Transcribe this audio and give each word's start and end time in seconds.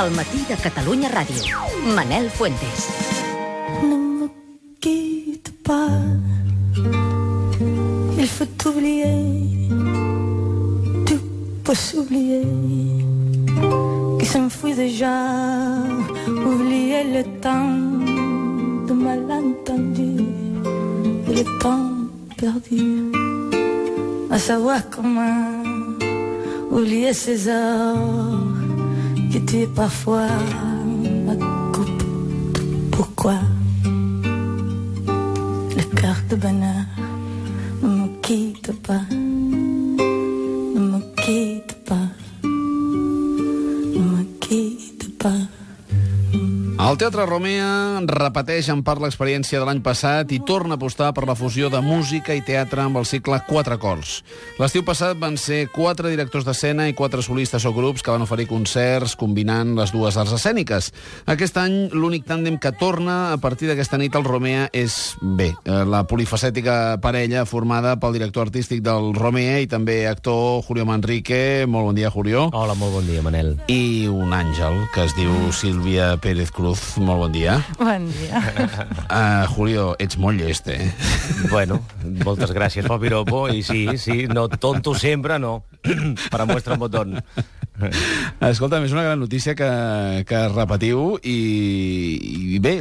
El 0.00 0.10
matí 0.16 0.40
de 0.48 0.56
Catalunya 0.56 1.08
Ràdio. 1.10 1.58
Manel 1.94 2.30
Fuentes. 2.30 2.84
Ne 3.82 3.96
me 3.96 4.28
quitte 4.80 5.52
pas. 5.62 6.00
Il 8.16 8.26
faut 8.26 8.68
oublier. 8.68 9.20
Tout 11.06 11.20
peut 11.62 11.74
s'oublier. 11.74 12.46
Qui 14.18 14.26
s'enfuit 14.26 14.74
déjà. 14.74 15.14
Oublier 16.26 17.04
le 17.16 17.22
temps 17.44 17.76
de 18.88 18.92
malentendu. 18.94 20.24
Le 21.28 21.44
temps 21.60 21.92
perdu. 22.38 23.12
À 24.30 24.38
savoir 24.38 24.88
comment 24.88 25.62
oublier 26.70 27.12
ces 27.12 27.46
heures 27.46 28.41
tuent 29.40 29.68
parfois 29.74 30.26
ma 31.26 31.34
coupe 31.72 32.02
pourquoi 32.90 33.38
le 35.76 35.82
cœur 35.96 36.16
de 36.30 36.36
bonheur 36.36 36.84
ne 37.82 37.88
me 37.88 38.20
quitte 38.20 38.72
pas, 38.82 39.04
ne 39.10 40.78
me 40.78 41.00
quitte 41.22 41.74
pas, 41.84 42.08
ne 42.44 43.98
me 43.98 44.22
quitte 44.40 45.18
pas? 45.18 45.61
El 46.82 46.96
Teatre 46.98 47.22
Romea 47.28 48.00
repeteix 48.10 48.66
en 48.72 48.80
part 48.82 48.98
l'experiència 48.98 49.60
de 49.60 49.66
l'any 49.68 49.78
passat 49.86 50.32
i 50.34 50.40
torna 50.42 50.74
a 50.74 50.78
apostar 50.80 51.12
per 51.14 51.22
la 51.28 51.36
fusió 51.38 51.68
de 51.70 51.78
música 51.78 52.34
i 52.34 52.40
teatre 52.42 52.82
amb 52.82 52.98
el 52.98 53.04
cicle 53.06 53.36
Quatre 53.46 53.76
Cors. 53.78 54.16
L'estiu 54.58 54.82
passat 54.82 55.14
van 55.20 55.36
ser 55.38 55.68
quatre 55.70 56.10
directors 56.10 56.42
d'escena 56.42 56.88
i 56.90 56.96
quatre 56.98 57.22
solistes 57.22 57.62
o 57.68 57.72
grups 57.76 58.02
que 58.02 58.10
van 58.10 58.24
oferir 58.26 58.48
concerts 58.50 59.14
combinant 59.20 59.76
les 59.78 59.92
dues 59.94 60.18
arts 60.18 60.34
escèniques. 60.34 60.88
Aquest 61.30 61.60
any 61.62 61.76
l'únic 61.94 62.26
tàndem 62.26 62.58
que 62.58 62.74
torna 62.74 63.30
a 63.30 63.38
partir 63.38 63.70
d'aquesta 63.70 64.00
nit 64.02 64.18
al 64.18 64.26
Romea 64.26 64.66
és, 64.74 65.14
bé, 65.22 65.52
eh, 65.62 65.84
la 65.86 66.02
polifacètica 66.10 66.98
parella 67.04 67.46
formada 67.46 67.94
pel 68.02 68.18
director 68.18 68.48
artístic 68.48 68.82
del 68.82 69.14
Romea 69.14 69.60
i 69.62 69.70
també 69.70 70.00
actor 70.10 70.64
Julio 70.66 70.88
Manrique. 70.90 71.62
Molt 71.68 71.92
bon 71.92 72.02
dia, 72.02 72.10
Julio. 72.10 72.48
Hola, 72.50 72.74
molt 72.74 72.98
bon 72.98 73.06
dia, 73.06 73.22
Manel. 73.22 73.54
I 73.70 74.10
un 74.10 74.34
àngel 74.34 74.82
que 74.90 75.06
es 75.06 75.14
diu 75.14 75.30
Sílvia 75.54 76.16
Pérez 76.18 76.50
Cruz. 76.50 76.71
Molt 77.02 77.24
bon 77.24 77.32
dia. 77.34 77.58
Bon 77.78 78.06
dia. 78.16 78.42
Uh, 79.06 79.46
Julio, 79.54 79.86
ets 80.02 80.18
molt 80.20 80.40
llest, 80.40 80.68
eh? 80.72 80.90
Bueno, 81.50 81.80
moltes 82.24 82.52
gràcies 82.54 82.86
pel 82.88 83.00
piropo, 83.02 83.46
i 83.52 83.62
sí, 83.66 83.86
sí, 84.00 84.24
no 84.30 84.48
tonto 84.52 84.94
sempre, 84.98 85.38
no. 85.42 85.62
Para 86.32 86.46
muestra 86.48 86.74
un 86.74 86.82
botón. 86.84 87.18
Escolta'm, 88.42 88.84
és 88.86 88.92
una 88.94 89.02
gran 89.02 89.18
notícia 89.20 89.54
que, 89.58 89.68
que 90.28 90.40
repetiu 90.52 91.16
i, 91.18 91.38
i 92.54 92.60
bé, 92.62 92.76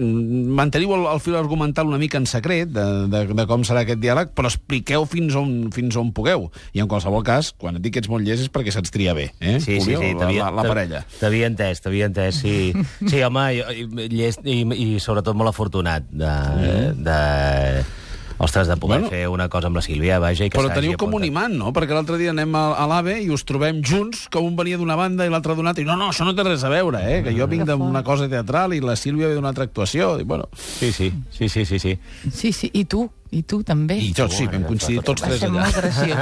manteniu 0.61 0.93
el, 0.95 1.05
el 1.11 1.21
fil 1.23 1.37
argumental 1.39 1.89
una 1.89 1.99
mica 2.01 2.19
en 2.21 2.27
secret 2.29 2.71
de, 2.73 2.85
de, 3.11 3.23
de 3.35 3.45
com 3.49 3.65
serà 3.67 3.83
aquest 3.85 4.01
diàleg, 4.01 4.33
però 4.37 4.51
expliqueu 4.51 5.07
fins 5.09 5.37
on, 5.39 5.55
fins 5.73 5.97
on 5.99 6.13
pugueu. 6.15 6.49
I 6.77 6.83
en 6.83 6.89
qualsevol 6.91 7.25
cas, 7.27 7.51
quan 7.57 7.79
et 7.79 7.85
dic 7.85 7.97
que 7.97 8.03
ets 8.03 8.11
molt 8.11 8.25
llest 8.27 8.45
és 8.45 8.51
perquè 8.53 8.73
se'ns 8.73 8.93
tria 8.93 9.15
bé, 9.17 9.31
eh, 9.39 9.57
Sí, 9.59 9.79
sí, 9.79 9.95
Julio, 9.95 10.01
sí, 10.01 10.13
la, 10.19 10.49
la, 10.49 10.51
la 10.61 10.67
parella. 10.67 11.03
T'havia 11.19 11.49
entès, 11.51 11.83
t'havia 11.83 12.11
entès, 12.11 12.43
sí. 12.43 12.57
Sí, 13.11 13.23
home, 13.25 13.47
i, 13.57 14.07
llest, 14.13 14.45
i, 14.45 14.61
i 14.61 14.87
sobretot 15.03 15.37
molt 15.37 15.51
afortunat 15.51 16.07
de... 16.11 16.35
de 17.01 17.19
Ostres, 18.42 18.67
de 18.67 18.75
poder 18.78 19.02
Bueno. 19.02 19.09
fer 19.14 19.28
una 19.30 19.47
cosa 19.53 19.67
amb 19.70 19.78
la 19.78 19.84
Sílvia, 19.86 20.17
vaja, 20.20 20.45
i 20.45 20.50
que 20.50 20.58
Però 20.58 20.72
teniu 20.73 20.95
com 20.97 21.14
un 21.14 21.23
imant, 21.28 21.53
no? 21.53 21.72
Perquè 21.75 21.94
l'altre 21.94 22.17
dia 22.17 22.31
anem 22.34 22.56
a, 22.58 22.64
a 22.73 22.88
l'AVE 22.89 23.20
i 23.22 23.30
us 23.30 23.44
trobem 23.45 23.84
junts, 23.86 24.25
com 24.34 24.45
un 24.50 24.56
venia 24.58 24.80
d'una 24.81 24.95
banda 24.97 25.28
i 25.28 25.30
l'altre 25.30 25.53
d'una 25.56 25.70
altra, 25.75 25.84
i 25.84 25.86
no, 25.86 25.95
no, 26.00 26.09
això 26.09 26.25
no 26.25 26.34
té 26.34 26.44
res 26.47 26.64
a 26.66 26.69
veure, 26.73 27.00
eh? 27.06 27.22
Que 27.23 27.36
jo 27.38 27.45
vinc 27.52 27.67
d'una 27.69 28.02
cosa 28.03 28.28
teatral 28.31 28.73
i 28.73 28.81
la 28.81 28.95
Sílvia 28.97 29.28
ve 29.30 29.36
d'una 29.38 29.50
altra 29.53 29.64
actuació. 29.69 30.16
I, 30.19 30.23
bueno, 30.23 30.50
Sí, 30.58 30.92
sí, 30.92 31.12
sí, 31.30 31.50
sí, 31.50 31.66
sí, 31.66 31.78
sí. 31.80 31.97
Sí, 32.31 32.52
sí, 32.52 32.72
i 32.73 32.86
tu, 32.86 33.06
i 33.31 33.44
tu 33.47 33.62
també. 33.64 33.96
I 33.97 34.12
tots, 34.14 34.36
sí, 34.36 34.46
vam 34.52 34.64
coincidir 34.68 35.00
tots 35.08 35.22
Va 35.24 35.28
tres 35.30 35.40
ser 35.40 35.47
allà. 35.50 35.64
molt 35.64 35.75
graciós. 35.75 36.18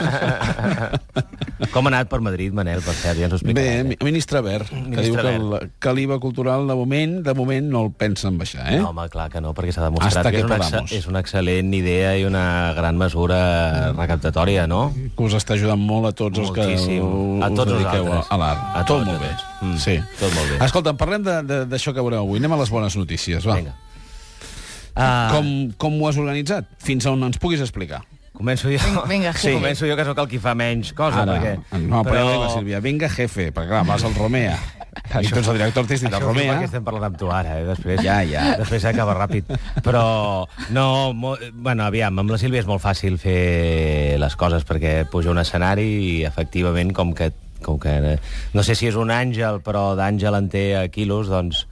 Com 1.73 1.85
ha 1.85 1.89
anat 1.91 2.07
per 2.09 2.19
Madrid, 2.23 2.53
Manel, 2.55 2.79
per 2.85 2.93
cert, 2.95 3.17
ja 3.19 3.25
ens 3.27 3.33
ho 3.35 3.37
Bé, 3.41 3.51
explicaràs. 3.51 3.85
mi- 3.89 3.97
ministre 4.07 4.39
Verd, 4.41 4.67
que 4.69 5.01
diu 5.03 5.15
que 5.17 5.33
el- 5.35 5.71
que 5.79 5.93
l'IVA 5.93 6.19
cultural 6.23 6.67
de 6.67 6.75
moment 6.75 7.17
de 7.25 7.33
moment 7.35 7.67
no 7.69 7.81
el 7.85 7.91
pensa 7.91 8.27
en 8.29 8.37
baixar, 8.37 8.71
eh? 8.71 8.79
No, 8.79 8.89
home, 8.93 9.09
clar 9.09 9.29
que 9.29 9.41
no, 9.41 9.53
perquè 9.53 9.71
s'ha 9.75 9.83
demostrat 9.89 10.17
Hasta 10.25 10.31
que, 10.31 10.37
que 10.37 10.43
és, 10.55 10.71
una 10.71 10.83
és 10.99 11.07
una 11.07 11.19
excel·lent 11.21 11.73
idea 11.75 12.15
i 12.17 12.23
una 12.25 12.73
gran 12.77 12.97
mesura 12.97 13.91
recaptatòria, 13.91 14.67
no? 14.67 14.93
Que 15.17 15.23
us 15.27 15.33
està 15.33 15.53
ajudant 15.57 15.79
molt 15.81 16.05
a 16.07 16.11
tots 16.13 16.39
els 16.39 16.51
que 16.51 16.61
Moltíssim. 16.61 17.03
us, 17.03 17.43
A 17.43 17.49
tots 17.49 17.71
us 17.73 17.77
dediqueu 17.79 18.13
a, 18.13 18.23
a 18.29 18.37
l'art. 18.37 18.59
A 18.75 18.85
Tot 18.85 19.05
molt 19.05 19.17
a 19.17 19.19
bé. 19.27 19.35
Mm, 19.61 19.77
sí. 19.77 19.99
tot 20.19 20.33
molt 20.33 20.49
bé. 20.55 20.65
Escolta, 20.65 20.93
parlem 20.95 21.23
d'això 21.67 21.91
que 21.93 21.99
veurem 22.01 22.19
avui. 22.23 22.39
Anem 22.39 22.53
a 22.53 22.57
les 22.63 22.69
bones 22.71 22.95
notícies, 22.95 23.43
va. 23.45 23.55
Vinga. 23.59 23.75
Ah, 24.99 25.29
Com, 25.31 25.71
com 25.79 25.99
ho 26.01 26.07
has 26.09 26.17
organitzat? 26.19 26.67
Fins 26.83 27.05
on 27.07 27.23
ens 27.23 27.39
puguis 27.39 27.61
explicar. 27.63 28.01
Començo 28.39 28.69
jo. 28.71 28.79
Vinga, 28.79 29.01
vinga, 29.09 29.31
sí. 29.35 29.49
jefe. 29.49 29.57
Començo 29.57 29.87
jo, 29.89 29.95
que 29.99 30.03
sóc 30.07 30.19
el 30.23 30.27
qui 30.31 30.37
fa 30.39 30.53
menys 30.55 30.93
cosa. 30.95 31.23
Ara, 31.25 31.33
perquè... 31.39 31.79
no, 31.89 32.03
però... 32.07 32.21
Però... 32.29 32.51
Sílvia, 32.53 32.79
vinga, 32.83 33.09
jefe, 33.11 33.49
perquè 33.55 33.67
clar, 33.73 33.81
vas 33.87 34.05
al 34.07 34.13
Romea. 34.15 34.53
I 35.19 35.27
tu 35.27 35.39
ets 35.41 35.49
el 35.51 35.57
director 35.59 35.83
artístic 35.83 36.07
del 36.11 36.19
Això 36.21 36.29
Romea. 36.29 36.53
perquè 36.53 36.69
estem 36.69 36.85
parlant 36.85 37.09
amb 37.09 37.17
tu 37.19 37.27
ara, 37.35 37.57
eh? 37.59 37.65
Després, 37.67 37.99
Ja, 38.05 38.21
ja. 38.27 38.45
Després 38.61 38.85
s'acaba 38.85 39.15
ràpid. 39.17 39.51
Però, 39.83 40.03
no, 40.75 40.85
mo... 41.17 41.33
bueno, 41.53 41.83
aviam, 41.89 42.15
amb 42.23 42.31
la 42.31 42.39
Sílvia 42.39 42.63
és 42.63 42.69
molt 42.69 42.83
fàcil 42.83 43.19
fer 43.19 44.15
les 44.23 44.39
coses, 44.39 44.63
perquè 44.67 45.03
puja 45.11 45.31
un 45.33 45.39
escenari 45.43 45.89
i, 45.89 46.15
efectivament, 46.29 46.93
com 46.95 47.11
que, 47.17 47.31
com 47.65 47.79
que 47.81 47.97
no 48.55 48.63
sé 48.63 48.75
si 48.79 48.87
és 48.87 48.95
un 48.99 49.11
àngel, 49.11 49.59
però 49.67 49.89
d'àngel 49.99 50.39
en 50.39 50.51
té 50.53 50.65
a 50.79 50.87
quilos, 50.93 51.27
doncs... 51.31 51.65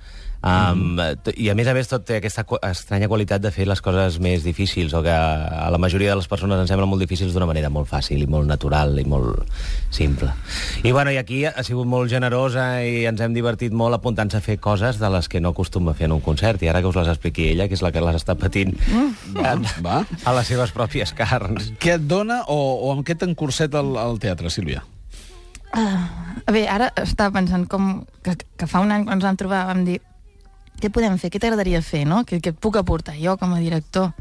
Um, 0.47 0.93
mm. 0.95 1.33
I 1.43 1.49
a 1.51 1.55
més 1.57 1.67
a 1.67 1.73
més 1.75 1.89
tot 1.91 2.05
té 2.07 2.19
aquesta 2.21 2.45
qu- 2.47 2.59
estranya 2.63 3.09
qualitat 3.11 3.41
de 3.43 3.49
fer 3.51 3.65
les 3.67 3.81
coses 3.83 4.15
més 4.23 4.45
difícils 4.45 4.93
o 4.95 5.01
que 5.03 5.11
a 5.11 5.65
la 5.73 5.79
majoria 5.81 6.13
de 6.13 6.19
les 6.21 6.27
persones 6.31 6.59
ens 6.61 6.69
semblen 6.71 6.87
molt 6.87 7.01
difícils 7.03 7.33
d'una 7.35 7.47
manera 7.49 7.71
molt 7.73 7.89
fàcil 7.89 8.21
i 8.23 8.27
molt 8.31 8.47
natural 8.47 8.95
i 9.01 9.03
molt 9.03 9.43
simple. 9.91 10.29
I 10.87 10.93
bueno, 10.95 11.11
i 11.11 11.17
aquí 11.19 11.41
ha 11.49 11.63
sigut 11.67 11.89
molt 11.89 12.07
generosa 12.13 12.67
i 12.85 13.03
ens 13.09 13.19
hem 13.25 13.35
divertit 13.35 13.73
molt 13.75 13.97
apuntant-se 13.97 14.37
a 14.39 14.45
fer 14.45 14.55
coses 14.63 15.01
de 15.01 15.09
les 15.11 15.27
que 15.27 15.41
no 15.43 15.51
acostuma 15.51 15.91
a 15.91 15.97
fer 15.99 16.07
en 16.07 16.15
un 16.15 16.23
concert 16.23 16.63
i 16.63 16.69
ara 16.71 16.79
que 16.81 16.87
us 16.93 16.95
les 17.01 17.09
expliqui 17.11 17.49
ella, 17.51 17.67
que 17.67 17.75
és 17.75 17.83
la 17.83 17.91
que 17.91 18.01
les 18.05 18.15
està 18.21 18.37
patint 18.39 18.71
Va, 19.35 19.55
va. 19.83 19.97
a 20.23 20.33
les 20.37 20.47
seves 20.47 20.71
pròpies 20.71 21.11
carns. 21.17 21.73
Què 21.81 21.97
et 21.97 22.05
dona 22.07 22.43
o, 22.47 22.57
o 22.87 22.93
amb 22.95 23.03
què 23.07 23.17
t'encurseta 23.19 23.81
el, 23.83 23.97
el 23.99 24.21
teatre, 24.23 24.49
Sílvia? 24.53 24.85
Ah, 25.75 26.37
bé, 26.47 26.63
ara 26.71 26.87
estava 27.03 27.35
pensant 27.35 27.65
com 27.67 28.05
que, 28.23 28.37
que 28.55 28.67
fa 28.71 28.79
un 28.79 28.93
any 28.95 29.03
quan 29.03 29.17
ens 29.19 29.25
vam 29.27 29.35
trobar 29.39 29.65
vam 29.67 29.83
dir 29.87 29.97
què 30.81 30.91
podem 30.93 31.17
fer, 31.17 31.31
què 31.33 31.41
t'agradaria 31.41 31.81
fer, 31.81 32.05
no? 32.09 32.23
Què, 32.27 32.41
què 32.43 32.53
et 32.53 32.61
puc 32.61 32.77
aportar 32.77 33.17
jo 33.19 33.37
com 33.41 33.55
a 33.55 33.63
director? 33.63 34.13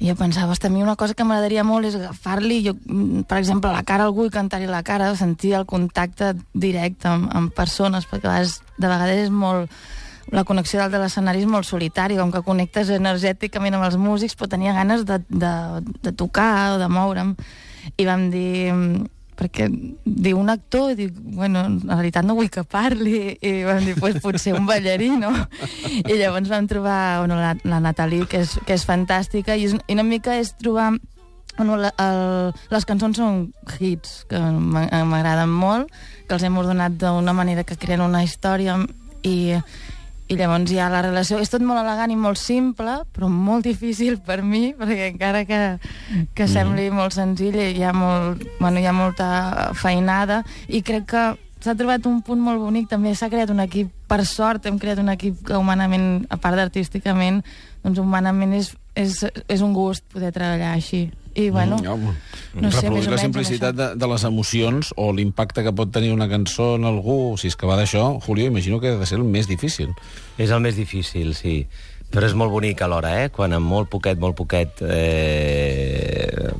I 0.00 0.08
jo 0.08 0.16
pensava, 0.16 0.54
a 0.56 0.68
mi 0.72 0.82
una 0.82 0.96
cosa 0.96 1.12
que 1.12 1.24
m'agradaria 1.28 1.62
molt 1.62 1.84
és 1.84 1.94
agafar-li, 1.98 2.62
jo, 2.64 2.72
mm, 2.74 3.26
per 3.28 3.36
exemple, 3.38 3.70
la 3.70 3.84
cara 3.84 4.04
a 4.04 4.08
algú 4.08 4.24
i 4.26 4.32
cantar-li 4.32 4.66
la 4.66 4.82
cara, 4.82 5.14
sentir 5.14 5.52
el 5.54 5.66
contacte 5.66 6.34
directe 6.54 7.08
amb, 7.08 7.28
amb 7.36 7.52
persones, 7.52 8.08
perquè 8.08 8.24
a 8.24 8.32
vegades, 8.32 8.62
de 8.78 8.88
vegades 8.88 9.26
és 9.26 9.30
molt 9.30 9.68
la 10.30 10.44
connexió 10.44 10.78
dalt 10.78 10.94
de 10.94 11.00
l'escenari 11.02 11.42
és 11.42 11.48
molt 11.50 11.66
solitari, 11.66 12.16
com 12.16 12.30
que 12.30 12.42
connectes 12.46 12.90
energèticament 12.94 13.74
amb 13.74 13.88
els 13.88 13.96
músics, 13.98 14.36
però 14.38 14.48
tenia 14.48 14.74
ganes 14.76 15.04
de, 15.04 15.18
de, 15.28 15.54
de 16.04 16.12
tocar 16.12 16.76
o 16.76 16.78
de 16.78 16.88
moure'm. 16.88 17.34
I 17.98 18.06
vam 18.06 18.28
dir, 18.30 18.72
mm, 18.72 19.08
perquè 19.40 19.66
diu 20.04 20.36
un 20.38 20.50
actor, 20.52 20.90
i 20.92 20.98
dic, 20.98 21.14
bueno, 21.34 21.62
en 21.64 21.78
realitat 21.88 22.26
no 22.28 22.36
vull 22.36 22.50
que 22.52 22.62
parli, 22.68 23.38
i 23.40 23.52
vam 23.64 23.80
dir, 23.88 23.94
pues, 23.98 24.18
potser 24.20 24.52
un 24.58 24.66
ballarí, 24.68 25.08
no? 25.16 25.30
I 26.04 26.18
llavors 26.20 26.50
vam 26.52 26.68
trobar 26.68 27.20
bueno, 27.24 27.40
la, 27.40 27.54
la 27.64 27.80
Natalie, 27.80 28.26
que 28.28 28.44
és, 28.44 28.58
que 28.68 28.76
és 28.76 28.84
fantàstica, 28.84 29.56
i, 29.56 29.64
és, 29.70 29.78
i 29.88 29.96
una 29.96 30.04
mica 30.04 30.36
és 30.38 30.52
trobar 30.60 30.92
Bueno, 31.58 31.74
la, 31.76 31.90
el, 32.00 32.54
les 32.70 32.84
cançons 32.88 33.18
són 33.18 33.40
hits 33.82 34.22
que 34.30 34.38
m'a- 34.38 34.86
m'agraden 35.04 35.50
molt, 35.50 35.90
que 36.28 36.36
els 36.36 36.44
hem 36.46 36.56
ordenat 36.56 36.94
d'una 36.96 37.34
manera 37.36 37.64
que 37.68 37.76
creen 37.76 38.00
una 38.00 38.22
història 38.24 38.78
i, 39.26 39.58
i 40.30 40.38
llavors 40.38 40.70
ja 40.70 40.88
la 40.92 41.02
relació... 41.02 41.40
És 41.42 41.50
tot 41.50 41.62
molt 41.66 41.82
elegant 41.82 42.12
i 42.14 42.18
molt 42.18 42.38
simple, 42.38 43.00
però 43.14 43.28
molt 43.30 43.66
difícil 43.66 44.20
per 44.22 44.40
mi, 44.46 44.70
perquè 44.78 45.10
encara 45.10 45.42
que, 45.48 45.60
que 46.38 46.48
sembli 46.50 46.86
molt 46.94 47.16
senzill 47.16 47.58
hi 47.58 47.82
ha, 47.82 47.92
molt, 47.96 48.44
bueno, 48.60 48.78
hi 48.78 48.86
ha 48.86 48.94
molta 48.94 49.30
feinada 49.78 50.44
i 50.68 50.84
crec 50.86 51.08
que 51.10 51.24
s'ha 51.60 51.74
trobat 51.76 52.06
un 52.08 52.20
punt 52.24 52.40
molt 52.40 52.62
bonic, 52.62 52.88
també 52.88 53.12
s'ha 53.14 53.28
creat 53.32 53.50
un 53.52 53.60
equip, 53.66 53.90
per 54.08 54.22
sort 54.24 54.66
hem 54.70 54.78
creat 54.80 55.02
un 55.02 55.10
equip 55.12 55.42
que 55.50 55.58
humanament, 55.58 56.24
a 56.30 56.38
part 56.40 56.56
d'artísticament, 56.56 57.42
doncs 57.84 58.00
humanament 58.00 58.54
és, 58.56 58.70
és, 58.94 59.18
és 59.50 59.64
un 59.66 59.74
gust 59.76 60.06
poder 60.12 60.32
treballar 60.36 60.72
així. 60.76 61.08
I 61.34 61.50
bueno, 61.50 61.76
Mm, 61.78 61.86
home. 61.86 62.14
no 62.54 62.70
sé, 62.70 62.80
Reproduir 62.80 62.98
més 62.98 63.06
o 63.06 63.10
la 63.10 63.18
simplicitat 63.18 63.74
de, 63.76 63.94
de 63.94 64.06
les 64.08 64.24
emocions 64.24 64.92
o 64.96 65.12
l'impacte 65.12 65.62
que 65.62 65.72
pot 65.72 65.92
tenir 65.92 66.12
una 66.12 66.28
cançó 66.28 66.74
en 66.76 66.84
algú, 66.84 67.36
si 67.38 67.46
és 67.48 67.56
que 67.56 67.66
va 67.66 67.76
d'això, 67.78 68.18
Julio, 68.24 68.46
imagino 68.46 68.80
que 68.80 68.88
ha 68.88 68.96
de 68.98 69.06
ser 69.06 69.18
el 69.18 69.24
més 69.24 69.46
difícil. 69.46 69.92
És 70.38 70.50
el 70.50 70.60
més 70.60 70.74
difícil, 70.76 71.34
sí. 71.34 71.66
Però 72.10 72.26
és 72.26 72.34
molt 72.34 72.50
bonic 72.50 72.80
alhora, 72.82 73.12
eh? 73.22 73.28
Quan 73.30 73.52
amb 73.54 73.68
molt 73.70 73.86
poquet, 73.88 74.18
molt 74.18 74.34
poquet 74.34 74.80
eh, 74.82 76.50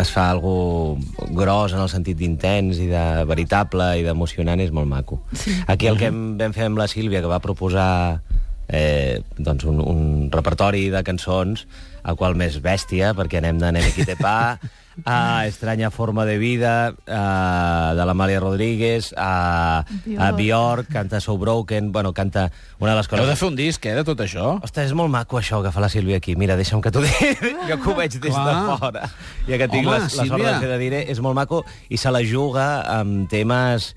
es 0.00 0.10
fa 0.14 0.30
algo 0.30 0.98
gros 1.34 1.72
en 1.74 1.80
el 1.82 1.88
sentit 1.90 2.16
d'intens 2.20 2.78
i 2.78 2.86
de 2.86 3.24
veritable 3.26 3.88
i 3.98 4.04
d'emocionant, 4.06 4.60
és 4.62 4.70
molt 4.70 4.86
maco. 4.86 5.18
Sí. 5.34 5.50
Aquí 5.66 5.88
el 5.90 5.98
que 5.98 6.12
hem, 6.12 6.36
vam 6.38 6.54
fer 6.54 6.68
amb 6.70 6.78
la 6.78 6.86
Sílvia, 6.86 7.20
que 7.24 7.30
va 7.30 7.40
proposar 7.42 8.20
eh, 8.68 9.22
doncs 9.36 9.64
un, 9.68 9.80
un 9.80 10.30
repertori 10.32 10.88
de 10.92 11.02
cançons, 11.06 11.66
el 12.04 12.16
qual 12.20 12.36
més 12.36 12.60
bèstia, 12.62 13.14
perquè 13.16 13.40
anem 13.40 13.60
de 13.60 13.72
Nene 13.72 13.92
Quitepa 13.96 14.34
a 15.04 15.46
Estranya 15.46 15.90
forma 15.90 16.24
de 16.24 16.38
vida, 16.38 16.94
a, 17.08 17.94
de 17.96 18.04
l'Amàlia 18.06 18.38
Rodríguez, 18.40 19.12
a, 19.18 19.82
a 19.82 20.30
Bjork, 20.36 20.90
canta 20.92 21.20
So 21.20 21.36
Broken, 21.38 21.90
bueno, 21.92 22.12
canta 22.12 22.50
una 22.78 22.92
de 22.92 22.98
les 22.98 23.08
coses... 23.08 23.24
Heu 23.24 23.30
de 23.30 23.36
fer 23.36 23.48
un 23.48 23.58
disc, 23.58 23.86
eh, 23.86 23.94
de 23.98 24.04
tot 24.06 24.20
això? 24.22 24.54
Ostres, 24.62 24.92
és 24.92 24.96
molt 24.96 25.10
maco 25.10 25.40
això 25.40 25.62
que 25.64 25.72
fa 25.74 25.82
la 25.82 25.90
Sílvia 25.90 26.20
aquí. 26.22 26.36
Mira, 26.38 26.56
deixa'm 26.60 26.82
que 26.84 26.92
t'ho 26.94 27.02
digui. 27.04 27.32
jo 27.70 27.78
que 27.80 27.90
ho 27.90 27.96
veig 27.98 28.18
des 28.18 28.30
Clar. 28.30 28.44
de 28.46 28.76
fora. 28.78 29.08
Ja 29.48 29.60
que 29.60 29.70
tinc 29.72 29.88
Home, 29.88 29.96
les, 29.96 30.10
les 30.10 30.18
Sílvia. 30.20 30.56
ordres 30.56 30.74
de 30.74 30.82
dir 30.82 30.92
és 31.02 31.22
molt 31.24 31.38
maco 31.38 31.64
i 31.90 31.98
se 31.98 32.12
la 32.14 32.22
juga 32.22 32.68
amb 33.00 33.26
temes 33.32 33.94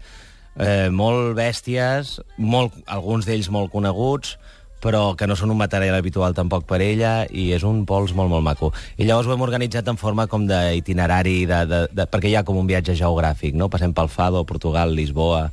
eh, 0.59 0.89
molt 0.93 1.35
bèsties, 1.37 2.17
molt, 2.37 2.75
alguns 2.85 3.27
d'ells 3.27 3.49
molt 3.53 3.71
coneguts, 3.73 4.35
però 4.81 5.15
que 5.17 5.25
no 5.27 5.35
són 5.35 5.51
un 5.51 5.57
material 5.57 5.97
habitual 5.97 6.35
tampoc 6.37 6.67
per 6.69 6.79
ella, 6.85 7.25
i 7.29 7.49
és 7.55 7.65
un 7.65 7.83
pols 7.89 8.13
molt, 8.17 8.29
molt 8.29 8.45
maco. 8.45 8.71
I 8.97 9.07
llavors 9.07 9.27
ho 9.27 9.33
hem 9.33 9.45
organitzat 9.45 9.87
en 9.89 9.97
forma 9.97 10.27
com 10.29 10.45
d'itinerari, 10.49 11.39
de, 11.49 11.63
de, 11.69 11.81
de, 11.91 12.05
perquè 12.11 12.29
hi 12.29 12.37
ha 12.37 12.45
com 12.47 12.59
un 12.61 12.69
viatge 12.69 12.95
geogràfic, 12.97 13.57
no? 13.57 13.71
Passem 13.73 13.93
pel 13.97 14.11
Fado, 14.13 14.43
Portugal, 14.45 14.93
Lisboa, 14.93 15.47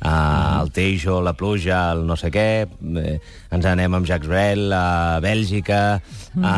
a, 0.00 0.60
el 0.62 0.70
Teixo, 0.72 1.20
la 1.22 1.34
pluja, 1.36 1.92
el 1.92 2.06
no 2.08 2.16
sé 2.16 2.30
què, 2.32 2.46
eh, 3.00 3.14
ens 3.52 3.66
anem 3.68 3.94
amb 3.98 4.06
Jacques 4.08 4.28
Brel, 4.30 4.72
a 4.72 5.20
Bèlgica, 5.20 6.00
a, 6.42 6.54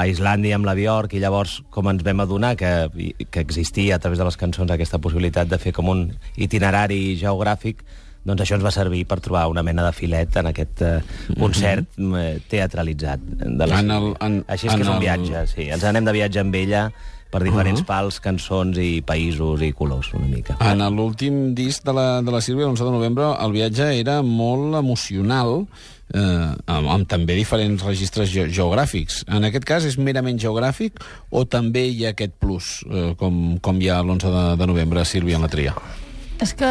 a 0.00 0.04
Islàndia 0.08 0.56
amb 0.58 0.68
la 0.68 0.74
Bjork, 0.78 1.14
i 1.16 1.20
llavors 1.22 1.58
com 1.70 1.88
ens 1.92 2.04
vam 2.06 2.20
adonar 2.24 2.54
que, 2.60 2.72
que 3.30 3.40
existia 3.44 3.96
a 3.96 4.02
través 4.02 4.18
de 4.20 4.24
les 4.28 4.36
cançons 4.40 4.70
aquesta 4.72 4.98
possibilitat 5.02 5.48
de 5.50 5.58
fer 5.60 5.72
com 5.76 5.88
un 5.92 6.06
itinerari 6.36 7.16
geogràfic, 7.20 7.84
doncs 8.24 8.42
això 8.44 8.58
ens 8.58 8.64
va 8.66 8.72
servir 8.74 9.06
per 9.08 9.16
trobar 9.24 9.46
una 9.48 9.62
mena 9.64 9.80
de 9.86 9.94
filet 9.96 10.34
en 10.36 10.50
aquest 10.50 10.82
eh, 10.84 10.98
concert 11.40 11.86
eh, 11.96 12.34
teatralitzat. 12.52 13.22
De 13.40 13.66
la 13.66 13.78
En 13.80 13.90
el- 13.94 14.12
en- 14.20 14.42
Així 14.46 14.66
és 14.68 14.74
que 14.74 14.76
en 14.76 14.82
és 14.84 14.88
un 14.92 14.98
el- 14.98 15.00
viatge, 15.06 15.46
sí. 15.48 15.70
Ens 15.72 15.84
anem 15.88 16.04
de 16.04 16.12
viatge 16.12 16.40
amb 16.44 16.54
ella 16.60 16.90
per 17.30 17.42
diferents 17.46 17.84
pals, 17.86 18.18
cançons 18.22 18.78
i 18.82 19.00
països 19.06 19.62
i 19.62 19.70
colors, 19.76 20.10
una 20.18 20.28
mica. 20.30 20.56
En 20.66 20.82
l'últim 20.96 21.54
disc 21.54 21.86
de 21.86 21.94
la, 21.94 22.08
de 22.26 22.34
la 22.34 22.42
Sílvia, 22.42 22.66
l'11 22.66 22.88
de 22.88 22.94
novembre, 22.94 23.30
el 23.38 23.54
viatge 23.54 23.86
era 24.00 24.18
molt 24.26 24.74
emocional, 24.80 25.64
eh, 26.14 26.20
amb, 26.20 26.90
amb 26.96 27.08
també 27.10 27.36
diferents 27.38 27.84
registres 27.86 28.32
ge 28.32 28.48
geogràfics. 28.50 29.22
En 29.30 29.46
aquest 29.46 29.66
cas 29.68 29.86
és 29.86 29.98
merament 29.98 30.40
geogràfic 30.42 30.98
o 31.30 31.44
també 31.46 31.86
hi 31.88 32.06
ha 32.06 32.14
aquest 32.16 32.34
plus, 32.42 32.80
eh, 32.90 33.12
com, 33.20 33.60
com 33.62 33.80
hi 33.80 33.90
ha 33.90 34.00
l'11 34.02 34.34
de, 34.34 34.46
de 34.60 34.70
novembre, 34.72 35.06
Sílvia, 35.06 35.38
en 35.38 35.46
la 35.46 35.52
tria? 35.52 35.76
És 36.40 36.54
que, 36.56 36.70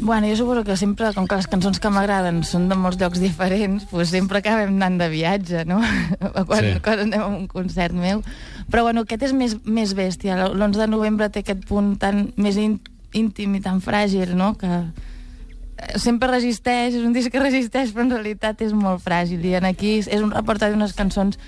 bueno, 0.00 0.26
jo 0.28 0.36
suposo 0.36 0.64
que 0.64 0.76
sempre, 0.76 1.12
com 1.14 1.26
que 1.26 1.36
les 1.36 1.46
cançons 1.50 1.80
que 1.82 1.90
m'agraden 1.90 2.42
són 2.46 2.68
de 2.70 2.76
molts 2.78 2.98
llocs 3.00 3.18
diferents, 3.22 3.86
doncs 3.90 4.12
sempre 4.14 4.38
acabem 4.42 4.74
anant 4.76 4.98
de 5.00 5.08
viatge, 5.12 5.64
no? 5.66 5.80
quan, 6.48 6.64
Sí. 6.64 6.72
quan 6.84 7.02
anem 7.06 7.20
a 7.20 7.26
un 7.26 7.46
concert 7.50 7.94
meu. 7.94 8.22
Però, 8.70 8.82
bueno, 8.86 9.02
aquest 9.06 9.22
és 9.28 9.32
més, 9.34 9.56
més 9.64 9.94
bèstia. 9.98 10.36
L'11 10.48 10.78
de 10.84 10.86
novembre 10.92 11.28
té 11.30 11.40
aquest 11.44 11.64
punt 11.66 11.96
tan 11.98 12.32
més 12.36 12.56
ín- 12.56 12.80
íntim 13.12 13.54
i 13.56 13.60
tan 13.64 13.80
fràgil, 13.80 14.34
no?, 14.36 14.54
que 14.60 14.68
eh, 14.68 15.98
sempre 15.98 16.28
resisteix, 16.30 16.94
és 16.94 17.04
un 17.06 17.12
disc 17.16 17.30
que 17.32 17.40
resisteix, 17.42 17.92
però 17.94 18.04
en 18.06 18.10
realitat 18.18 18.60
és 18.62 18.72
molt 18.76 19.00
fràgil. 19.04 19.42
I 19.44 19.54
en 19.60 19.64
aquí 19.70 19.98
és 20.00 20.20
un 20.22 20.30
repertori 20.34 20.74
d'unes 20.74 20.92
cançons 20.98 21.38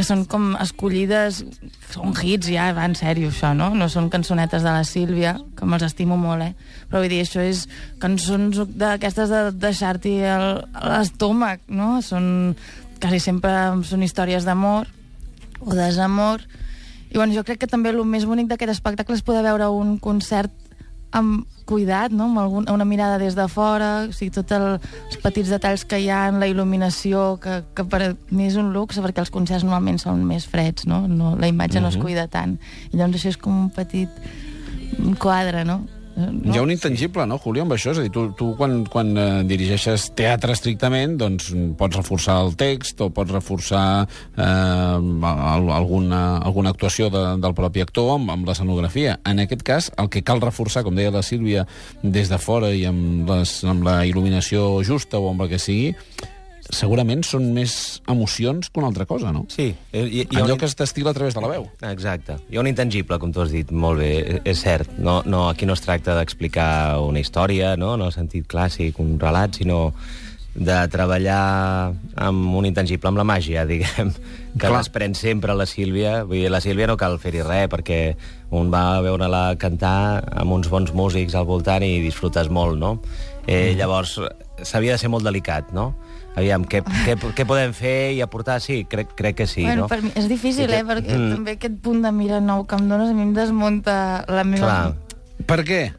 que 0.00 0.06
són 0.08 0.22
com 0.24 0.54
escollides, 0.56 1.42
són 1.92 2.14
hits 2.16 2.48
ja, 2.48 2.70
va, 2.72 2.86
en 2.88 2.94
sèrio, 2.96 3.28
això, 3.28 3.50
no? 3.56 3.68
No 3.76 3.90
són 3.92 4.08
cançonetes 4.12 4.64
de 4.64 4.72
la 4.72 4.86
Sílvia, 4.88 5.34
que 5.58 5.68
me'ls 5.68 5.84
estimo 5.84 6.16
molt, 6.16 6.46
eh? 6.46 6.78
Però 6.88 7.02
vull 7.02 7.12
dir, 7.12 7.18
això 7.26 7.44
és 7.44 7.66
cançons 8.00 8.62
d'aquestes 8.80 9.28
de 9.28 9.42
deixar-t'hi 9.60 10.14
l'estómac, 10.24 11.66
no? 11.68 11.98
Són, 12.06 12.56
quasi 13.02 13.20
sempre 13.20 13.52
són 13.84 14.06
històries 14.06 14.48
d'amor 14.48 14.88
o 15.60 15.76
desamor. 15.76 16.46
I 17.10 17.18
bueno, 17.18 17.36
jo 17.36 17.44
crec 17.44 17.60
que 17.60 17.68
també 17.68 17.92
el 17.92 18.00
més 18.08 18.24
bonic 18.24 18.48
d'aquest 18.48 18.78
espectacle 18.78 19.18
és 19.18 19.26
poder 19.26 19.44
veure 19.44 19.68
un 19.68 19.98
concert 20.00 20.69
amb 21.16 21.46
cuidat, 21.70 22.10
no? 22.10 22.26
amb 22.30 22.40
algun, 22.42 22.66
una 22.70 22.84
mirada 22.84 23.18
des 23.18 23.36
de 23.38 23.46
fora, 23.48 24.06
o 24.08 24.14
sigui, 24.14 24.32
tots 24.34 24.54
el, 24.56 24.66
els 24.80 25.20
petits 25.22 25.52
detalls 25.52 25.84
que 25.86 26.00
hi 26.02 26.08
ha 26.10 26.24
en 26.30 26.40
la 26.42 26.48
il·luminació, 26.50 27.36
que, 27.42 27.60
que 27.74 27.86
per 27.86 28.16
mi 28.30 28.48
és 28.48 28.58
un 28.58 28.72
luxe, 28.74 29.02
perquè 29.04 29.22
els 29.22 29.32
concerts 29.34 29.66
normalment 29.66 30.00
són 30.02 30.24
més 30.26 30.48
freds, 30.50 30.88
no? 30.90 31.04
no 31.08 31.36
la 31.38 31.50
imatge 31.50 31.82
no 31.82 31.92
es 31.92 31.98
cuida 32.00 32.26
tant. 32.30 32.58
I 32.90 32.98
llavors 32.98 33.20
això 33.20 33.34
és 33.34 33.40
com 33.40 33.66
un 33.66 33.70
petit 33.74 34.22
quadre, 35.22 35.64
no? 35.64 35.82
No? 36.16 36.52
Hi 36.52 36.58
ha 36.58 36.62
un 36.62 36.70
intangible, 36.74 37.24
no, 37.30 37.38
Julio, 37.38 37.62
amb 37.62 37.72
això? 37.76 37.92
És 37.94 38.00
a 38.00 38.02
dir, 38.04 38.10
tu, 38.12 38.26
tu 38.36 38.50
quan, 38.58 38.80
quan 38.90 39.12
eh, 39.16 39.26
dirigeixes 39.48 40.08
teatre 40.18 40.52
estrictament, 40.56 41.14
doncs 41.20 41.52
pots 41.78 41.96
reforçar 41.96 42.40
el 42.44 42.56
text 42.60 43.00
o 43.00 43.08
pots 43.14 43.30
reforçar 43.32 43.84
eh, 44.04 44.42
al- 44.42 45.70
alguna, 45.76 46.38
alguna 46.38 46.74
actuació 46.74 47.08
de, 47.14 47.22
del 47.40 47.54
propi 47.56 47.84
actor 47.86 48.10
amb, 48.18 48.34
amb 48.34 48.50
l'escenografia. 48.50 49.18
En 49.24 49.40
aquest 49.44 49.62
cas, 49.64 49.90
el 50.02 50.10
que 50.12 50.24
cal 50.26 50.42
reforçar, 50.42 50.82
com 50.84 50.98
deia 50.98 51.14
la 51.14 51.22
Sílvia, 51.24 51.64
des 52.02 52.28
de 52.28 52.38
fora 52.42 52.72
i 52.74 52.84
amb, 52.90 53.24
les, 53.30 53.54
amb 53.64 53.86
la 53.86 54.00
il·luminació 54.10 54.82
justa 54.84 55.22
o 55.22 55.30
amb 55.30 55.46
el 55.46 55.54
que 55.54 55.62
sigui, 55.62 55.94
segurament 56.72 57.22
són 57.26 57.50
més 57.54 58.00
emocions 58.08 58.70
que 58.70 58.80
una 58.80 58.88
altra 58.90 59.06
cosa, 59.06 59.32
no? 59.34 59.44
Sí. 59.52 59.68
I, 59.92 59.98
i, 59.98 60.22
hi 60.24 60.40
Allò 60.40 60.54
un- 60.54 60.58
que 60.62 60.66
es 60.70 60.76
destila 60.78 61.10
a 61.10 61.14
través 61.14 61.34
de 61.34 61.40
la 61.42 61.48
veu. 61.48 61.68
Exacte. 61.90 62.36
Hi 62.50 62.56
ha 62.56 62.64
un 62.64 62.70
intangible, 62.70 63.18
com 63.18 63.32
tu 63.32 63.42
has 63.42 63.50
dit, 63.52 63.70
molt 63.72 64.00
bé, 64.00 64.10
e- 64.20 64.40
és 64.44 64.60
cert. 64.64 64.90
No, 64.98 65.20
no, 65.26 65.48
aquí 65.50 65.66
no 65.66 65.74
es 65.74 65.82
tracta 65.84 66.14
d'explicar 66.18 67.00
una 67.02 67.20
història, 67.20 67.76
no? 67.76 67.94
en 67.94 68.02
el 68.08 68.12
sentit 68.12 68.46
clàssic, 68.50 68.98
un 69.02 69.18
relat, 69.20 69.56
sinó 69.60 69.92
de 70.50 70.74
treballar 70.90 71.92
amb 72.18 72.54
un 72.58 72.66
intangible, 72.66 73.06
amb 73.08 73.18
la 73.20 73.24
màgia, 73.24 73.62
diguem, 73.70 74.10
que 74.10 74.66
Clar. 74.66 74.80
desprèn 74.80 75.14
sempre 75.14 75.54
la 75.54 75.66
Sílvia. 75.66 76.24
Vull 76.26 76.40
dir, 76.42 76.50
la 76.50 76.60
Sílvia 76.60 76.88
no 76.90 76.96
cal 76.98 77.18
fer-hi 77.22 77.42
res, 77.46 77.68
perquè 77.70 78.00
un 78.50 78.70
va 78.72 78.96
a 78.96 79.00
veure-la 79.04 79.54
cantar 79.62 80.24
amb 80.42 80.50
uns 80.56 80.66
bons 80.68 80.90
músics 80.92 81.36
al 81.38 81.46
voltant 81.46 81.84
i 81.86 82.00
disfrutes 82.02 82.50
molt, 82.50 82.76
no? 82.82 82.96
Eh, 83.46 83.74
llavors, 83.76 84.20
s'havia 84.62 84.92
de 84.92 84.98
ser 84.98 85.08
molt 85.08 85.24
delicat, 85.24 85.72
no? 85.72 85.94
Aviam, 86.36 86.62
què, 86.64 86.82
què, 86.84 87.16
què 87.34 87.44
podem 87.46 87.72
fer 87.74 88.12
i 88.14 88.20
aportar? 88.22 88.60
Sí, 88.60 88.84
crec, 88.84 89.14
crec 89.18 89.36
que 89.36 89.46
sí, 89.50 89.62
bueno, 89.62 89.82
no? 89.82 89.88
per 89.88 90.02
mi 90.02 90.12
és 90.14 90.28
difícil, 90.28 90.64
I 90.64 90.68
que- 90.68 90.78
eh? 90.78 90.84
Perquè 90.84 91.16
Mm. 91.16 91.30
també 91.34 91.50
aquest 91.52 91.80
punt 91.82 92.02
de 92.02 92.12
mira 92.12 92.40
nou 92.40 92.66
que 92.66 92.76
em 92.76 92.88
dones 92.88 93.10
a 93.10 93.14
mi 93.14 93.22
em 93.22 93.32
desmunta 93.34 94.24
la 94.28 94.44
meva... 94.44 94.66
Clar. 94.66 94.94
Per 95.46 95.64
què? 95.64 95.92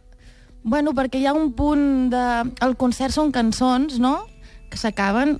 Bueno, 0.64 0.94
perquè 0.94 1.20
hi 1.20 1.26
ha 1.26 1.34
un 1.34 1.52
punt 1.54 2.10
de... 2.14 2.52
El 2.62 2.76
concert 2.78 3.12
són 3.12 3.32
cançons, 3.32 4.00
no?, 4.00 4.28
que 4.70 4.78
s'acaben 4.78 5.40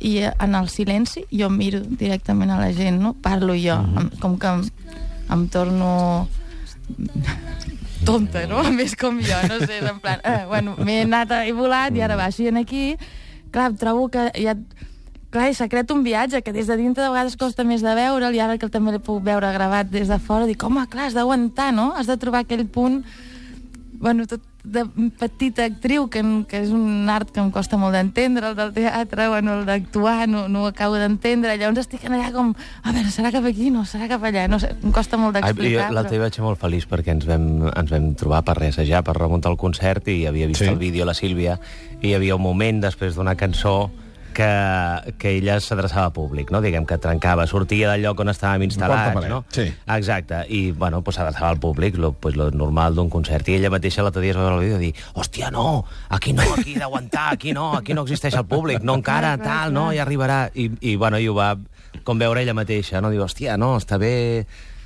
i 0.00 0.18
eh, 0.24 0.32
en 0.40 0.54
el 0.54 0.68
silenci 0.70 1.26
jo 1.30 1.50
miro 1.50 1.80
directament 1.80 2.50
a 2.50 2.58
la 2.58 2.72
gent, 2.72 3.00
no? 3.02 3.12
Parlo 3.14 3.52
jo, 3.54 3.76
mm 3.82 3.94
-hmm. 3.96 4.18
com 4.20 4.38
que 4.38 4.46
em, 4.46 4.62
em 5.30 5.48
torno 5.48 6.28
tonta, 8.06 8.46
no? 8.50 8.62
Més 8.78 8.94
com 8.98 9.18
jo, 9.22 9.40
no 9.48 9.58
sé, 9.64 9.80
en 9.80 9.98
plan, 10.02 10.22
eh, 10.24 10.44
bueno, 10.50 10.76
m'he 10.78 11.02
anat, 11.06 11.34
he 11.46 11.52
volat 11.56 11.96
i 11.96 12.04
ara 12.04 12.18
baixo 12.20 12.44
i 12.44 12.50
en 12.52 12.60
aquí, 12.62 12.96
clar, 13.54 13.72
trobo 13.80 14.08
que 14.12 14.30
ha... 14.30 14.56
Clar, 15.32 15.46
i 15.48 15.54
s'ha 15.56 15.64
creat 15.72 15.88
un 15.94 16.02
viatge 16.04 16.42
que 16.44 16.52
des 16.52 16.66
de 16.68 16.74
dintre 16.76 17.00
de 17.00 17.08
vegades 17.08 17.38
costa 17.40 17.64
més 17.64 17.80
de 17.80 17.94
veure'l 17.96 18.34
i 18.36 18.40
ara 18.44 18.58
que 18.60 18.68
també 18.68 18.92
l'he 18.92 18.98
pogut 19.00 19.24
veure 19.24 19.48
gravat 19.54 19.88
des 19.88 20.10
de 20.12 20.18
fora, 20.20 20.44
dic, 20.44 20.60
home, 20.60 20.82
clar, 20.92 21.06
has 21.08 21.16
d'aguantar, 21.16 21.70
no? 21.72 21.86
Has 21.96 22.10
de 22.10 22.18
trobar 22.20 22.42
aquell 22.44 22.66
punt 22.68 22.98
bueno, 24.02 24.26
tot 24.26 24.42
de 24.64 24.84
petita 25.18 25.64
actriu, 25.66 26.06
que, 26.06 26.22
que 26.46 26.60
és 26.62 26.70
un 26.70 27.10
art 27.10 27.32
que 27.34 27.40
em 27.42 27.50
costa 27.50 27.78
molt 27.80 27.96
d'entendre, 27.96 28.52
el 28.52 28.58
del 28.58 28.70
teatre, 28.76 29.26
bueno, 29.32 29.56
el 29.58 29.66
d'actuar, 29.66 30.28
no, 30.30 30.44
no 30.48 30.62
ho 30.62 30.68
acabo 30.70 31.00
d'entendre, 31.00 31.56
llavors 31.58 31.82
estic 31.82 32.04
allà 32.06 32.30
com, 32.34 32.52
a 32.54 32.94
veure, 32.94 33.10
serà 33.10 33.32
cap 33.34 33.48
aquí, 33.48 33.72
no, 33.74 33.82
serà 33.88 34.06
cap 34.12 34.22
allà, 34.28 34.46
no 34.50 34.60
sé, 34.62 34.70
em 34.78 34.94
costa 34.94 35.18
molt 35.18 35.34
jo 35.34 35.42
d'explicar. 35.42 35.90
l'altre 35.90 36.14
dia 36.14 36.22
vaig 36.22 36.38
ser 36.38 36.46
molt 36.46 36.62
feliç 36.62 36.86
perquè 36.90 37.16
ens 37.16 37.26
vam, 37.26 37.48
ens 37.72 37.90
vam 37.90 38.12
trobar 38.18 38.44
per 38.46 38.56
reassajar, 38.60 39.02
per 39.02 39.16
remuntar 39.18 39.50
el 39.50 39.58
concert 39.58 40.06
i 40.12 40.22
havia 40.30 40.46
vist 40.50 40.62
sí. 40.62 40.70
el 40.70 40.78
vídeo 40.78 41.08
la 41.08 41.16
Sílvia 41.18 41.58
i 42.00 42.12
hi 42.12 42.14
havia 42.14 42.38
un 42.38 42.46
moment 42.46 42.80
després 42.86 43.18
d'una 43.18 43.34
cançó 43.34 43.90
que, 44.34 45.14
que 45.18 45.34
ella 45.38 45.58
s'adreçava 45.60 46.10
a 46.10 46.14
públic, 46.14 46.50
no? 46.54 46.60
diguem 46.64 46.86
que 46.88 46.98
trencava, 47.02 47.46
sortia 47.50 47.90
del 47.92 48.04
lloc 48.06 48.22
on 48.24 48.32
estàvem 48.32 48.66
instal·lats, 48.66 49.28
no? 49.30 49.42
sí. 49.52 49.68
Exacte, 49.96 50.42
i 50.48 50.62
bueno, 50.72 51.02
pues, 51.02 51.18
s'adreçava 51.20 51.52
al 51.52 51.60
públic, 51.62 51.98
lo, 52.00 52.12
pues, 52.12 52.36
lo 52.36 52.50
normal 52.50 52.96
d'un 52.98 53.10
concert, 53.12 53.48
i 53.48 53.58
ella 53.60 53.72
mateixa 53.72 54.04
l'altre 54.04 54.24
dia 54.24 54.34
es 54.34 54.40
va 54.40 54.48
veure 54.48 54.58
el 54.60 54.66
vídeo 54.66 54.80
i 54.80 54.88
dir, 54.88 55.06
hòstia, 55.14 55.52
no, 55.54 55.84
aquí 56.08 56.32
no, 56.36 56.46
aquí 56.56 56.76
he 56.76 56.80
d'aguantar, 56.82 57.28
aquí 57.36 57.52
no, 57.52 57.72
aquí 57.78 57.94
no 57.94 58.06
existeix 58.06 58.36
el 58.40 58.48
públic, 58.48 58.82
no 58.82 58.98
encara, 59.00 59.36
tal, 59.42 59.72
no, 59.76 59.90
ja 59.92 60.06
arribarà, 60.06 60.46
i, 60.54 60.70
i 60.80 60.96
bueno, 60.96 61.20
i 61.20 61.28
ho 61.28 61.36
va 61.36 61.54
com 62.04 62.18
veure 62.18 62.42
ella 62.42 62.54
mateixa, 62.56 63.00
no? 63.04 63.10
Diu, 63.12 63.22
hòstia, 63.24 63.56
no, 63.60 63.74
està 63.80 63.98
bé 64.00 64.12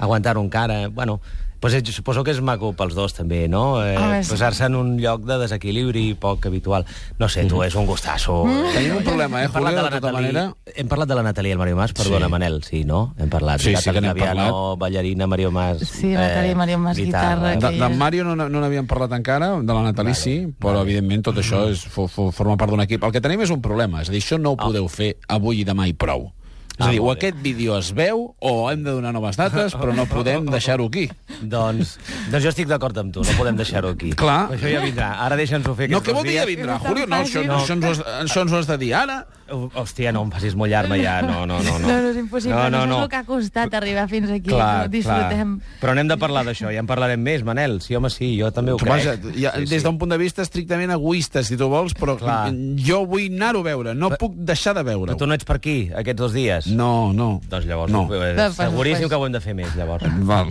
aguantar-ho 0.03 0.43
encara. 0.43 0.88
Bueno, 0.93 1.21
Pues, 1.59 1.73
eh, 1.75 1.83
suposo 1.91 2.23
que 2.23 2.31
és 2.31 2.41
maco 2.45 2.75
pels 2.77 2.95
dos, 2.95 3.15
també, 3.17 3.49
no? 3.49 3.83
Eh, 3.85 3.97
Home. 3.97 4.21
Posar-se 4.29 4.67
en 4.69 4.75
un 4.77 4.97
lloc 5.01 5.23
de 5.25 5.39
desequilibri 5.41 6.15
poc 6.15 6.45
habitual. 6.47 6.85
No 7.19 7.29
sé, 7.29 7.45
tu, 7.49 7.63
és 7.65 7.75
un 7.75 7.87
gustasso. 7.87 8.45
Mm. 8.45 8.73
Tenim 8.75 8.97
un 8.99 9.05
problema, 9.05 9.43
eh, 9.43 9.49
Julio, 9.49 9.69
de 9.71 9.77
de 9.77 9.83
la 9.83 9.91
tota 9.91 10.13
Natalie, 10.13 10.33
manera. 10.33 10.55
Hem 10.77 10.89
parlat 10.89 11.09
de 11.09 11.15
la 11.15 11.23
Natalia 11.23 11.49
i 11.49 11.53
el 11.53 11.59
Mario 11.59 11.77
Mas, 11.77 11.93
perdona, 11.93 12.27
Sí. 12.27 12.31
Manel, 12.31 12.63
sí, 12.63 12.85
no? 12.85 13.15
Hem 13.19 13.29
parlat. 13.31 13.61
Sí, 13.61 13.75
sí 13.75 13.91
que 13.91 14.01
n'hem 14.01 14.17
parlat. 14.17 14.35
Viano, 14.37 14.77
ballarina, 14.77 15.27
Mario 15.27 15.51
Mas... 15.51 15.83
eh, 15.83 15.87
Sí, 15.87 16.07
Natalia 16.13 16.53
i 16.53 16.55
Mario 16.55 16.79
Mas, 16.79 16.97
guitarra, 16.99 17.51
De, 17.57 17.59
que- 17.59 17.81
de 17.81 17.89
Mario 17.89 18.25
no, 18.25 18.37
no 18.37 18.61
n'havíem 18.61 18.87
parlat 18.87 19.13
encara, 19.13 19.57
de 19.61 19.73
la 19.73 19.83
Nathalie 19.83 20.15
sí, 20.15 20.47
però 20.61 20.83
evidentment 20.83 21.23
tot 21.23 21.37
això 21.39 21.69
és, 21.71 21.87
fo, 21.89 22.07
fo, 22.07 22.31
forma 22.33 22.57
part 22.57 22.71
d'un 22.71 22.81
equip. 22.85 23.03
El 23.03 23.13
que 23.13 23.21
tenim 23.21 23.41
és 23.41 23.51
un 23.51 23.63
problema, 23.63 24.03
és 24.03 24.09
a 24.09 24.13
dir, 24.13 24.21
això 24.21 24.39
no 24.39 24.51
ho 24.53 24.57
podeu 24.57 24.87
fer 24.89 25.17
avui 25.29 25.61
i 25.61 25.65
demà 25.65 25.89
i 25.89 25.95
prou. 25.95 26.33
És 26.76 26.85
Ah, 26.85 26.88
a 26.88 26.92
dir, 26.92 27.00
o 27.00 27.04
molt 27.06 27.18
bé. 27.21 27.28
aquest 27.28 27.42
vídeo 27.42 27.76
es 27.78 27.88
veu 27.97 28.35
o 28.38 28.71
hem 28.71 28.83
de 28.85 28.90
donar 28.92 29.12
noves 29.16 29.37
dates, 29.40 29.73
però 29.75 29.95
no 29.97 30.04
podem 30.12 30.45
deixar-ho 30.52 30.87
aquí. 30.90 31.06
Doncs, 31.40 31.95
doncs 32.30 32.45
jo 32.45 32.50
estic 32.52 32.68
d'acord 32.68 32.99
amb 33.00 33.14
tu, 33.14 33.23
no 33.25 33.37
podem 33.38 33.56
deixar-ho 33.56 33.95
aquí. 33.97 34.11
Clar. 34.12 34.50
Això 34.52 34.68
ja 34.68 34.83
vindrà. 34.85 35.14
Ara 35.25 35.38
deixa'ns-ho 35.40 35.73
fer 35.78 35.88
No, 35.88 36.02
què 36.04 36.12
vol 36.12 36.25
dir 36.28 36.37
ja 36.37 36.45
vindrà, 36.45 36.76
Julio? 36.85 37.06
No, 37.09 37.23
això, 37.25 37.45
no. 37.47 37.56
això, 37.62 37.78
ens 37.78 37.87
ho 37.87 37.95
has, 37.95 38.02
això 38.26 38.45
ens 38.45 38.52
ho 38.52 38.61
has 38.61 38.68
de 38.68 38.76
dir 38.85 38.92
ara. 38.95 39.23
Hòstia, 39.49 40.11
no 40.12 40.23
em 40.26 40.31
facis 40.35 40.55
mullar-me 40.59 40.99
ja. 41.00 41.21
No, 41.23 41.45
no, 41.47 41.61
no. 41.62 41.79
No, 41.79 41.87
No, 41.87 42.00
no 42.03 42.09
és 42.11 42.17
impossible. 42.19 42.57
No, 42.57 42.71
no, 42.71 42.81
és 42.83 42.88
no. 42.91 43.03
el 43.05 43.09
que 43.12 43.17
ha 43.21 43.25
costat 43.25 43.75
arribar 43.79 44.09
fins 44.11 44.31
aquí. 44.31 44.49
Clar, 44.50 44.87
no? 44.87 44.88
Disfrutem. 44.91 45.53
clar. 45.61 45.79
Però 45.81 45.95
n'hem 45.95 46.09
de 46.11 46.17
parlar 46.19 46.43
d'això, 46.49 46.73
ja 46.75 46.81
en 46.83 46.87
parlarem 46.88 47.21
més, 47.23 47.45
Manel. 47.47 47.81
Sí, 47.81 47.95
home, 47.95 48.11
sí, 48.11 48.33
jo 48.41 48.50
també 48.50 48.73
ho 48.75 48.76
crec. 48.81 48.91
Vaja, 48.91 49.15
ja, 49.38 49.53
sí, 49.57 49.67
des 49.71 49.83
d'un 49.87 49.99
punt 49.99 50.11
de 50.11 50.19
vista 50.19 50.43
estrictament 50.43 50.91
egoista, 50.91 51.43
si 51.47 51.57
tu 51.57 51.69
vols, 51.71 51.95
però 51.95 52.17
Clar. 52.19 52.50
jo 52.83 53.05
vull 53.07 53.29
anar-ho 53.31 53.61
a 53.61 53.69
veure, 53.71 53.95
no 53.95 54.11
puc 54.19 54.35
deixar 54.37 54.75
de 54.75 54.83
Però 54.83 54.91
veure-ho. 54.91 55.17
tu 55.17 55.26
no 55.26 55.35
ets 55.35 55.45
per 55.47 55.57
aquí, 55.61 55.91
aquests 55.95 56.19
dos 56.19 56.33
dies? 56.35 56.67
No, 56.67 57.12
no. 57.12 57.41
Doncs 57.49 57.67
llavors, 57.67 57.93
No. 57.93 58.03
eh, 58.12 58.35
No, 58.35 58.43
pues, 58.50 58.57
seguríssim 58.57 59.07
pues. 59.07 59.11
que 59.11 59.17
ho 59.17 59.26
hem 59.26 59.33
de 59.33 59.41
fer 59.41 59.55
més, 59.55 59.75
llavors. 59.76 60.05
Val. 60.26 60.50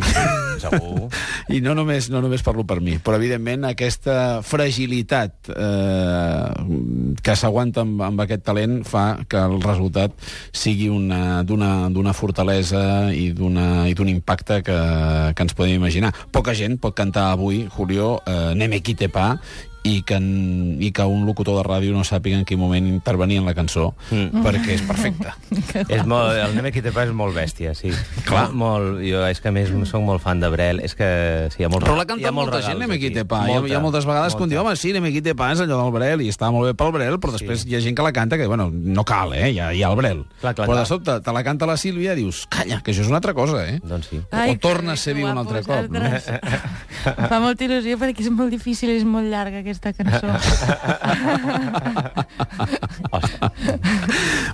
Segur. 0.60 1.10
I 1.52 1.60
no 1.62 1.76
només, 1.76 2.10
no 2.10 2.22
només 2.24 2.42
parlo 2.42 2.64
per 2.66 2.80
mi, 2.82 2.96
però 2.98 3.18
evidentment 3.20 3.66
aquesta 3.68 4.42
fragilitat 4.42 5.50
eh, 5.52 6.50
que 7.24 7.36
s'aguanta 7.36 7.82
amb, 7.82 8.02
amb 8.02 8.22
aquest 8.22 8.44
talent 8.44 8.84
fa 8.88 9.20
que 9.28 9.38
el 9.38 9.62
resultat 9.62 10.12
sigui 10.52 10.90
una- 10.90 11.44
d'una 11.44 12.14
fortalesa 12.14 13.14
i 13.14 13.32
d'un 13.32 14.10
impacte 14.10 14.62
que, 14.64 14.80
que 15.36 15.44
ens 15.44 15.54
podem 15.54 15.76
imaginar. 15.76 16.14
Poca 16.32 16.54
gent 16.54 16.80
pot 16.80 16.96
cantar 16.96 17.32
avui, 17.32 17.68
Julio, 17.70 18.22
eh, 18.26 18.54
Neme 18.56 18.82
qui 18.82 18.96
te 18.96 19.10
pa, 19.10 19.40
i 19.86 20.02
que, 20.02 20.18
en, 20.18 20.78
i 20.82 20.90
que 20.96 21.06
un 21.06 21.28
locutor 21.28 21.60
de 21.60 21.64
ràdio 21.68 21.94
no 21.94 22.02
sàpiga 22.08 22.40
en 22.40 22.46
quin 22.48 22.58
moment 22.58 22.88
intervenir 22.90 23.38
en 23.38 23.46
la 23.46 23.54
cançó, 23.54 23.92
mm. 24.10 24.42
perquè 24.42 24.74
és 24.80 24.84
perfecte. 24.88 25.34
és 25.96 26.02
molt, 26.10 26.34
el 26.42 26.56
Neme 26.58 26.72
Quitepa 26.74 27.04
és 27.06 27.14
molt 27.14 27.38
bèstia, 27.38 27.76
sí. 27.78 27.92
Clar. 28.26 28.48
Molt, 28.58 29.04
jo 29.06 29.22
és 29.30 29.42
que 29.42 29.52
a 29.52 29.54
més 29.54 29.70
soc 29.86 30.02
molt 30.02 30.24
fan 30.24 30.42
de 30.42 30.50
Brel. 30.50 30.82
És 30.86 30.98
que 30.98 31.08
sí, 31.54 31.62
hi 31.62 31.68
ha 31.68 31.70
molt 31.70 31.86
Però 31.86 31.94
la 32.00 32.02
hi 32.02 32.08
ha 32.08 32.12
canta 32.16 32.34
molts 32.34 32.56
molta 32.56 32.64
gent, 32.66 32.82
Neme 32.82 32.98
pa. 33.30 33.44
Hi 33.46 33.60
ha, 33.60 33.62
hi 33.70 33.76
ha 33.78 33.84
moltes 33.84 34.08
vegades 34.10 34.34
que 34.34 34.46
un 34.46 34.50
diu, 34.50 34.64
home, 34.64 34.74
sí, 34.80 34.94
Neme 34.96 35.14
qui 35.14 35.22
te 35.26 35.36
pa 35.38 35.52
és 35.54 35.62
allò 35.62 35.78
del 35.84 35.94
Brel, 35.94 36.26
i 36.26 36.32
està 36.34 36.50
molt 36.54 36.72
bé 36.72 36.74
pel 36.80 36.94
Brel, 36.96 37.20
però 37.22 37.36
després 37.36 37.62
Sí. 37.62 37.70
hi 37.70 37.78
ha 37.78 37.84
gent 37.86 37.96
que 37.96 38.04
la 38.04 38.12
canta 38.14 38.40
que, 38.42 38.48
bueno, 38.50 38.72
no 38.74 39.06
cal, 39.06 39.34
eh? 39.38 39.52
Hi 39.54 39.60
ha, 39.60 39.70
hi 39.74 39.84
ha 39.86 39.94
el 39.94 40.00
Brel. 40.02 40.26
Clar, 40.42 40.56
clar, 40.58 40.68
però 40.68 40.80
de 40.80 40.88
sobte 40.90 41.20
te 41.22 41.36
la 41.36 41.44
canta 41.46 41.70
la 41.70 41.78
Sílvia 41.78 42.18
i 42.18 42.24
dius, 42.24 42.46
calla, 42.50 42.82
que 42.82 42.92
això 42.92 43.06
és 43.06 43.12
una 43.14 43.22
altra 43.22 43.36
cosa, 43.38 43.62
eh? 43.70 43.78
Doncs 43.86 44.10
sí. 44.10 44.22
o 44.26 44.58
torna 44.62 44.98
a 44.98 45.00
ser 45.00 45.16
viu 45.18 45.30
un 45.30 45.38
altre 45.38 45.62
cop, 45.66 45.94
no? 45.94 46.04
Fa 47.32 47.40
molta 47.40 47.66
il·lusió 47.68 48.00
perquè 48.02 48.26
és 48.26 48.34
molt 48.34 48.54
difícil 48.54 48.92
i 48.92 48.98
és 49.00 49.06
molt 49.08 49.30
llarga 49.30 49.62
aquesta 49.76 50.22
cançó. 50.22 50.28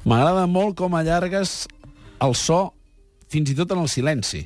M'agrada 0.05 0.47
molt 0.47 0.77
com 0.79 0.95
allargues 0.95 1.67
el 2.21 2.35
so 2.35 2.73
fins 3.31 3.51
i 3.51 3.55
tot 3.57 3.71
en 3.73 3.79
el 3.83 3.89
silenci. 3.91 4.45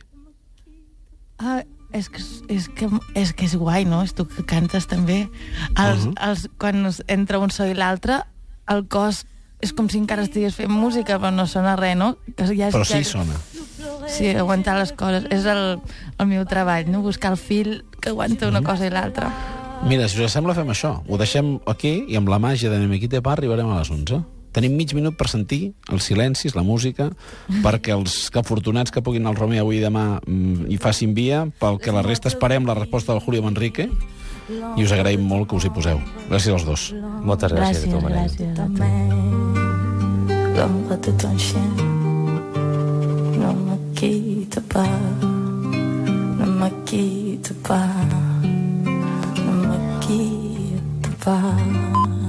Ah, 1.39 1.63
és 1.95 2.09
que, 2.11 2.21
és, 2.51 2.67
que, 2.75 2.89
és 3.15 3.33
que 3.35 3.45
és 3.47 3.55
guai, 3.59 3.85
no? 3.87 4.03
És 4.05 4.13
tu 4.15 4.25
que 4.29 4.43
cantes 4.47 4.87
també. 4.87 5.29
Els, 5.75 6.05
uh 6.05 6.11
-huh. 6.11 6.29
els, 6.29 6.47
quan 6.57 6.91
entra 7.07 7.39
un 7.39 7.49
so 7.51 7.65
i 7.65 7.73
l'altre, 7.73 8.23
el 8.67 8.87
cos 8.87 9.25
és 9.61 9.73
com 9.73 9.89
si 9.89 9.97
encara 9.97 10.21
estigués 10.21 10.55
fent 10.55 10.69
música, 10.69 11.17
però 11.17 11.31
no 11.31 11.47
sona 11.47 11.75
res, 11.75 11.95
no? 11.97 12.17
Que 12.35 12.45
ja, 12.45 12.69
Però 12.69 12.83
ja, 12.85 12.97
sí 12.97 13.03
sona. 13.03 13.33
Sí, 14.07 14.29
aguantar 14.29 14.77
les 14.77 14.91
coses. 14.91 15.25
És 15.31 15.45
el, 15.45 15.79
el 16.19 16.27
meu 16.27 16.45
treball, 16.45 16.91
no? 16.91 17.01
Buscar 17.01 17.31
el 17.31 17.37
fil 17.37 17.85
que 18.01 18.09
aguanta 18.09 18.47
una 18.47 18.61
cosa 18.61 18.85
i 18.85 18.89
l'altra. 18.89 19.31
Mira, 19.83 20.07
si 20.07 20.23
us 20.23 20.31
sembla, 20.31 20.55
fem 20.55 20.69
això. 20.71 21.03
Ho 21.07 21.17
deixem 21.19 21.59
aquí 21.67 22.05
i 22.07 22.15
amb 22.17 22.29
la 22.31 22.39
màgia 22.39 22.71
de 22.71 22.79
Neme 22.79 22.99
qui 23.01 23.09
te 23.11 23.21
pa 23.21 23.35
arribarem 23.35 23.67
a 23.69 23.79
les 23.81 23.91
11. 23.91 24.21
Tenim 24.55 24.77
mig 24.79 24.93
minut 24.95 25.17
per 25.19 25.27
sentir 25.27 25.73
els 25.91 26.07
silencis, 26.07 26.55
la 26.55 26.63
música, 26.63 27.09
perquè 27.65 27.91
els 27.93 28.29
que 28.31 28.39
afortunats 28.39 28.91
que 28.91 29.03
puguin 29.03 29.25
anar 29.25 29.35
al 29.35 29.41
Romea 29.43 29.61
avui 29.65 29.81
i 29.81 29.83
demà 29.83 30.21
mm, 30.21 30.69
hi 30.71 30.77
facin 30.81 31.13
via, 31.17 31.43
pel 31.59 31.77
que 31.83 31.91
la 31.91 32.05
resta 32.05 32.31
esperem 32.31 32.65
la 32.65 32.77
resposta 32.77 33.11
del 33.11 33.23
Julio 33.25 33.43
Manrique 33.43 33.89
i 34.77 34.83
us 34.85 34.91
agraïm 34.93 35.25
molt 35.25 35.49
que 35.49 35.57
us 35.59 35.65
hi 35.65 35.73
poseu. 35.73 35.99
Gràcies 36.29 36.53
als 36.53 36.65
dos. 36.67 36.81
Moltes 37.25 37.51
gràcies, 37.51 37.89
a 37.89 37.91
tu, 37.91 38.01
Manel. 38.01 38.17
gràcies. 38.23 38.59
a 38.59 38.67
tu. 38.77 38.83
L'ombre 40.55 40.95
de 41.03 41.11
ton 41.19 41.35
chien 41.37 41.71
ne 43.35 43.49
me 43.65 43.75
quitte 43.97 44.61
pas, 44.71 44.89
ne 46.39 46.45
me 46.45 46.69
quitte 46.85 47.53
pas, 47.67 48.34
ne 50.09 50.15
me 50.15 50.23
quitte 51.01 51.15
pas. 51.23 52.24